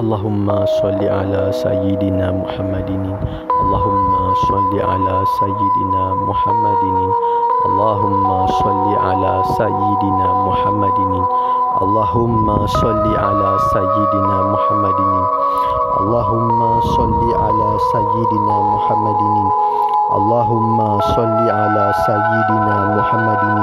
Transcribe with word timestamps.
Allahumma 0.00 0.64
salli 0.80 1.04
ala 1.12 1.52
sayyidina 1.52 2.32
Muhammadin. 2.32 3.04
Allahumma 3.52 4.32
salli 4.48 4.80
ala 4.80 5.16
sayyidina 5.36 6.04
Muhammadin. 6.24 6.98
Allahumma 7.68 8.48
salli 8.48 8.96
ala 8.96 9.44
sayyidina 9.60 10.28
Muhammadin. 10.48 11.12
Allahumma 11.84 12.64
salli 12.80 13.12
ala 13.12 13.60
sayyidina 13.76 14.36
Muhammadin. 14.56 15.12
Allahumma 16.00 16.80
salli 16.96 17.30
ala 17.36 17.68
sayyidina 17.92 18.56
Muhammadin. 18.72 19.36
Allahumma 20.16 20.88
salli 21.12 21.44
ala 21.52 21.86
sayyidina 22.08 22.76
Muhammadin. 22.96 23.60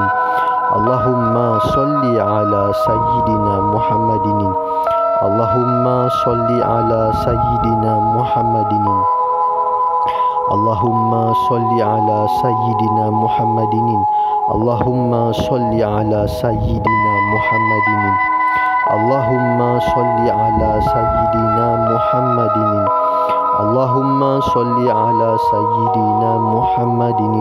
Allahumma 0.70 1.48
salli 1.74 2.14
ala 2.22 2.64
sayyidina 2.86 3.54
Muhammadin 3.74 4.54
salli 6.28 6.60
ala 6.60 7.08
sayyidina 7.24 7.92
Muhammadin 8.04 8.88
Allahumma 10.52 11.32
salli 11.48 11.80
ala 11.80 12.28
sayyidina 12.44 13.08
Muhammadin 13.16 14.04
Allahumma 14.52 15.32
salli 15.48 15.80
ala 15.80 16.28
sayyidina 16.28 17.14
Muhammadin 17.32 18.04
Allahumma 18.92 19.80
salli 19.88 20.28
ala 20.28 20.72
sayyidina 20.84 21.68
Muhammadin 21.96 22.76
Allahumma 23.64 24.32
salli 24.52 24.88
ala 24.92 25.32
sayyidina 25.48 26.32
Muhammadin 26.44 27.36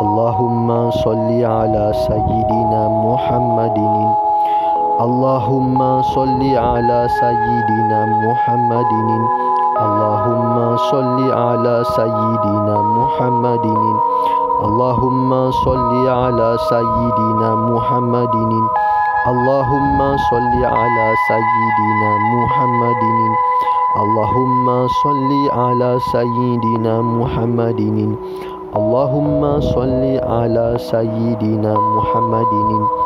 Allahumma 0.00 0.88
salli 1.04 1.44
ala 1.44 1.92
sayyidina 2.08 2.80
Muhammadin 2.96 4.25
Allahumma 4.96 6.00
salli 6.16 6.56
ala 6.56 7.04
sayyidina 7.20 8.00
Muhammadin. 8.24 9.22
Allahumma 9.76 10.72
salli 10.88 11.28
ala 11.28 11.84
sayyidina 11.92 12.76
Muhammadin. 12.80 13.82
Allahumma 14.64 15.52
salli 15.60 16.08
ala 16.08 16.56
sayyidina 16.72 17.48
Muhammadin. 17.68 18.64
Allahumma 19.28 20.16
salli 20.32 20.64
ala 20.64 21.06
sayyidina 21.28 22.10
Muhammadin. 22.32 23.20
Allahumma 24.00 24.88
salli 25.04 25.42
ala 25.52 26.00
sayyidina 26.08 27.04
Muhammadin. 27.04 28.16
Allahumma 28.72 29.60
salli 29.60 30.16
ala 30.24 30.80
sayyidina 30.80 31.76
Muhammadin 31.76 33.05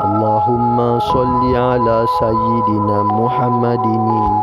Allahumma 0.00 0.96
salli 1.12 1.52
ala 1.52 2.08
sayyidina 2.16 3.04
Muhammadin 3.04 4.40